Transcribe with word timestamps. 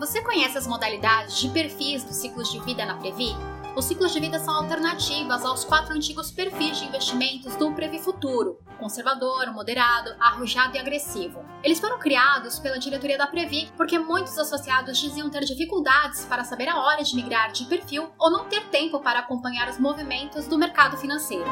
Você 0.00 0.22
conhece 0.22 0.56
as 0.56 0.66
modalidades 0.66 1.38
de 1.38 1.50
perfis 1.50 2.02
dos 2.02 2.16
ciclos 2.16 2.50
de 2.50 2.58
vida 2.60 2.86
na 2.86 2.94
Previ? 2.94 3.36
Os 3.76 3.84
ciclos 3.84 4.14
de 4.14 4.18
vida 4.18 4.38
são 4.38 4.54
alternativas 4.54 5.44
aos 5.44 5.62
quatro 5.62 5.94
antigos 5.94 6.30
perfis 6.30 6.78
de 6.78 6.86
investimentos 6.86 7.54
do 7.56 7.70
Previ 7.72 7.98
Futuro: 7.98 8.58
conservador, 8.78 9.52
moderado, 9.52 10.14
arrojado 10.18 10.74
e 10.74 10.80
agressivo. 10.80 11.44
Eles 11.62 11.78
foram 11.78 11.98
criados 11.98 12.58
pela 12.58 12.78
diretoria 12.78 13.18
da 13.18 13.26
Previ 13.26 13.70
porque 13.76 13.98
muitos 13.98 14.38
associados 14.38 14.96
diziam 14.96 15.28
ter 15.28 15.44
dificuldades 15.44 16.24
para 16.24 16.44
saber 16.44 16.70
a 16.70 16.78
hora 16.78 17.04
de 17.04 17.14
migrar 17.14 17.52
de 17.52 17.66
perfil 17.66 18.08
ou 18.18 18.30
não 18.30 18.46
ter 18.46 18.68
tempo 18.68 19.00
para 19.00 19.18
acompanhar 19.18 19.68
os 19.68 19.78
movimentos 19.78 20.46
do 20.46 20.56
mercado 20.56 20.96
financeiro. 20.96 21.44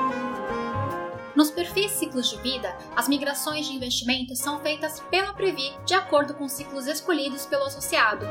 Nos 1.39 1.53
perfis 1.53 1.93
ciclos 1.93 2.31
de 2.31 2.37
vida, 2.39 2.77
as 2.97 3.07
migrações 3.07 3.65
de 3.65 3.73
investimentos 3.73 4.41
são 4.41 4.59
feitas 4.59 4.99
pela 5.09 5.33
Previ 5.33 5.73
de 5.87 5.95
acordo 5.95 6.35
com 6.35 6.47
os 6.47 6.51
ciclos 6.51 6.89
escolhidos 6.89 7.47
pelo 7.47 7.63
associado. 7.63 8.27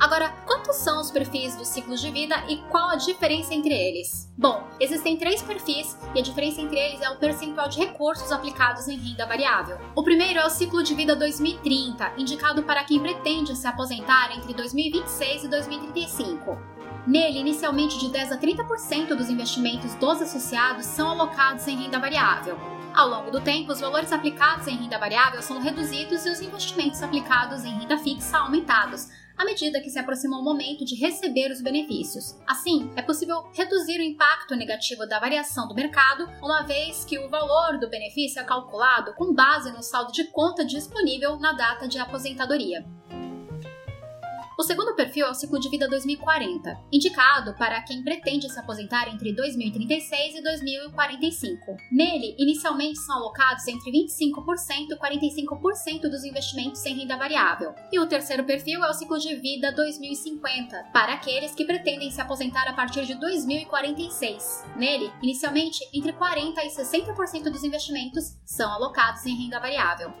Agora, 0.00 0.30
quantos 0.46 0.76
são 0.76 0.98
os 0.98 1.10
perfis 1.10 1.56
dos 1.56 1.68
ciclos 1.68 2.00
de 2.00 2.10
vida 2.10 2.42
e 2.48 2.56
qual 2.70 2.88
a 2.88 2.96
diferença 2.96 3.52
entre 3.52 3.74
eles? 3.74 4.32
Bom, 4.38 4.66
existem 4.80 5.18
três 5.18 5.42
perfis 5.42 5.94
e 6.14 6.20
a 6.20 6.22
diferença 6.22 6.62
entre 6.62 6.78
eles 6.78 7.02
é 7.02 7.10
o 7.10 7.18
percentual 7.18 7.68
de 7.68 7.80
recursos 7.80 8.32
aplicados 8.32 8.88
em 8.88 8.96
renda 8.96 9.26
variável. 9.26 9.78
O 9.94 10.02
primeiro 10.02 10.38
é 10.38 10.46
o 10.46 10.50
ciclo 10.50 10.82
de 10.82 10.94
vida 10.94 11.14
2030, 11.14 12.14
indicado 12.16 12.62
para 12.62 12.82
quem 12.84 12.98
pretende 12.98 13.54
se 13.54 13.66
aposentar 13.66 14.34
entre 14.34 14.54
2026 14.54 15.44
e 15.44 15.48
2035. 15.48 16.77
Nele, 17.06 17.38
inicialmente 17.38 17.98
de 17.98 18.10
10 18.10 18.32
a 18.32 18.38
30% 18.38 19.14
dos 19.14 19.30
investimentos 19.30 19.94
dos 19.94 20.22
associados 20.22 20.86
são 20.86 21.10
alocados 21.10 21.66
em 21.66 21.76
renda 21.76 21.98
variável. 21.98 22.58
Ao 22.94 23.08
longo 23.08 23.30
do 23.30 23.40
tempo, 23.40 23.72
os 23.72 23.80
valores 23.80 24.12
aplicados 24.12 24.66
em 24.66 24.76
renda 24.76 24.98
variável 24.98 25.40
são 25.40 25.60
reduzidos 25.60 26.26
e 26.26 26.30
os 26.30 26.40
investimentos 26.40 27.02
aplicados 27.02 27.64
em 27.64 27.78
renda 27.78 27.96
fixa 27.98 28.38
aumentados, 28.38 29.08
à 29.36 29.44
medida 29.44 29.80
que 29.80 29.88
se 29.88 29.98
aproxima 29.98 30.36
o 30.36 30.42
momento 30.42 30.84
de 30.84 30.96
receber 30.96 31.52
os 31.52 31.62
benefícios. 31.62 32.36
Assim, 32.44 32.90
é 32.96 33.02
possível 33.02 33.48
reduzir 33.54 34.00
o 34.00 34.02
impacto 34.02 34.56
negativo 34.56 35.06
da 35.06 35.20
variação 35.20 35.68
do 35.68 35.76
mercado, 35.76 36.28
uma 36.42 36.62
vez 36.62 37.04
que 37.04 37.18
o 37.20 37.30
valor 37.30 37.78
do 37.78 37.88
benefício 37.88 38.40
é 38.40 38.44
calculado 38.44 39.14
com 39.14 39.32
base 39.32 39.70
no 39.70 39.82
saldo 39.82 40.10
de 40.10 40.24
conta 40.32 40.64
disponível 40.64 41.38
na 41.38 41.52
data 41.52 41.86
de 41.86 41.98
aposentadoria. 41.98 42.84
O 44.58 44.64
segundo 44.64 44.92
perfil 44.96 45.24
é 45.24 45.30
o 45.30 45.34
ciclo 45.34 45.60
de 45.60 45.70
vida 45.70 45.88
2040, 45.88 46.80
indicado 46.92 47.54
para 47.54 47.80
quem 47.82 48.02
pretende 48.02 48.50
se 48.50 48.58
aposentar 48.58 49.06
entre 49.06 49.32
2036 49.32 50.34
e 50.34 50.42
2045. 50.42 51.76
Nele, 51.92 52.34
inicialmente 52.36 52.98
são 52.98 53.18
alocados 53.18 53.68
entre 53.68 53.92
25% 53.92 54.90
e 54.90 54.98
45% 54.98 56.00
dos 56.10 56.24
investimentos 56.24 56.84
em 56.84 56.98
renda 56.98 57.16
variável. 57.16 57.72
E 57.92 58.00
o 58.00 58.08
terceiro 58.08 58.42
perfil 58.42 58.82
é 58.82 58.90
o 58.90 58.94
ciclo 58.94 59.16
de 59.16 59.36
vida 59.36 59.70
2050, 59.70 60.86
para 60.92 61.12
aqueles 61.12 61.54
que 61.54 61.64
pretendem 61.64 62.10
se 62.10 62.20
aposentar 62.20 62.66
a 62.66 62.72
partir 62.72 63.06
de 63.06 63.14
2046. 63.14 64.64
Nele, 64.74 65.08
inicialmente, 65.22 65.78
entre 65.94 66.12
40% 66.12 66.56
e 66.64 66.68
60% 66.68 67.44
dos 67.44 67.62
investimentos 67.62 68.36
são 68.44 68.72
alocados 68.72 69.24
em 69.24 69.36
renda 69.36 69.60
variável. 69.60 70.12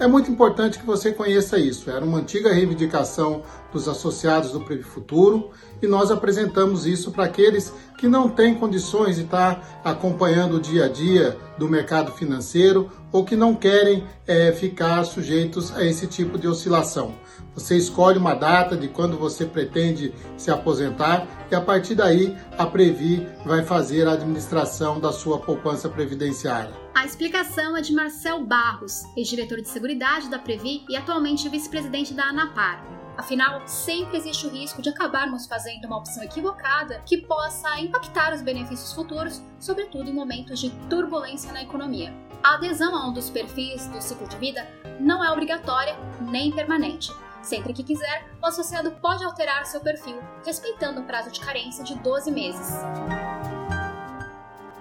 É 0.00 0.06
muito 0.06 0.30
importante 0.30 0.78
que 0.78 0.86
você 0.86 1.10
conheça 1.10 1.58
isso. 1.58 1.90
Era 1.90 2.04
uma 2.04 2.18
antiga 2.18 2.52
reivindicação 2.52 3.42
dos 3.72 3.88
associados 3.88 4.52
do 4.52 4.60
Previ 4.60 4.84
Futuro 4.84 5.50
e 5.82 5.88
nós 5.88 6.12
apresentamos 6.12 6.86
isso 6.86 7.10
para 7.10 7.24
aqueles 7.24 7.72
que 7.98 8.06
não 8.06 8.28
têm 8.28 8.54
condições 8.54 9.16
de 9.16 9.24
estar 9.24 9.80
acompanhando 9.84 10.54
o 10.54 10.60
dia 10.60 10.84
a 10.84 10.88
dia 10.88 11.36
do 11.58 11.68
mercado 11.68 12.12
financeiro 12.12 12.88
ou 13.10 13.24
que 13.24 13.34
não 13.34 13.56
querem 13.56 14.04
é, 14.24 14.52
ficar 14.52 15.02
sujeitos 15.02 15.74
a 15.74 15.84
esse 15.84 16.06
tipo 16.06 16.38
de 16.38 16.46
oscilação. 16.46 17.14
Você 17.52 17.76
escolhe 17.76 18.18
uma 18.18 18.34
data 18.34 18.76
de 18.76 18.86
quando 18.86 19.18
você 19.18 19.44
pretende 19.44 20.14
se 20.36 20.48
aposentar 20.48 21.26
e 21.50 21.56
a 21.56 21.60
partir 21.60 21.96
daí 21.96 22.36
a 22.56 22.64
Previ 22.66 23.26
vai 23.44 23.64
fazer 23.64 24.06
a 24.06 24.12
administração 24.12 25.00
da 25.00 25.10
sua 25.10 25.40
poupança 25.40 25.88
previdenciária. 25.88 26.87
A 26.98 27.06
explicação 27.06 27.76
é 27.76 27.80
de 27.80 27.94
Marcel 27.94 28.44
Barros, 28.44 29.04
ex-diretor 29.16 29.60
de 29.60 29.68
Seguridade 29.68 30.28
da 30.28 30.36
Previ 30.36 30.84
e 30.88 30.96
atualmente 30.96 31.48
vice-presidente 31.48 32.12
da 32.12 32.24
ANAPAR. 32.24 32.84
Afinal, 33.16 33.62
sempre 33.68 34.16
existe 34.16 34.48
o 34.48 34.50
risco 34.50 34.82
de 34.82 34.88
acabarmos 34.88 35.46
fazendo 35.46 35.84
uma 35.84 35.98
opção 35.98 36.24
equivocada 36.24 37.00
que 37.06 37.18
possa 37.18 37.78
impactar 37.78 38.34
os 38.34 38.42
benefícios 38.42 38.92
futuros, 38.92 39.40
sobretudo 39.60 40.10
em 40.10 40.12
momentos 40.12 40.58
de 40.58 40.70
turbulência 40.90 41.52
na 41.52 41.62
economia. 41.62 42.12
A 42.42 42.54
adesão 42.54 42.92
a 42.96 43.06
um 43.06 43.12
dos 43.12 43.30
perfis 43.30 43.86
do 43.86 44.02
ciclo 44.02 44.26
de 44.26 44.36
vida 44.36 44.68
não 44.98 45.24
é 45.24 45.30
obrigatória 45.30 45.96
nem 46.20 46.50
permanente. 46.50 47.12
Sempre 47.42 47.74
que 47.74 47.84
quiser, 47.84 48.28
o 48.42 48.46
associado 48.46 48.90
pode 49.00 49.22
alterar 49.22 49.66
seu 49.66 49.80
perfil, 49.80 50.20
respeitando 50.44 51.02
o 51.02 51.04
prazo 51.04 51.30
de 51.30 51.38
carência 51.38 51.84
de 51.84 51.94
12 51.94 52.32
meses. 52.32 52.74